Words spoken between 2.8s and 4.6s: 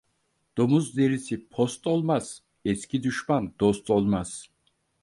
düşman dost olmaz.